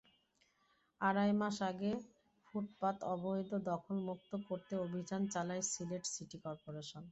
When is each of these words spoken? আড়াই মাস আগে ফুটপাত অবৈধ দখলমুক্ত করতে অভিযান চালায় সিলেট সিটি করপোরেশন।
আড়াই 1.01 1.31
মাস 1.41 1.57
আগে 1.69 1.91
ফুটপাত 2.47 2.97
অবৈধ 3.13 3.49
দখলমুক্ত 3.69 4.31
করতে 4.47 4.73
অভিযান 4.85 5.21
চালায় 5.33 5.63
সিলেট 5.71 6.03
সিটি 6.13 6.37
করপোরেশন। 6.45 7.03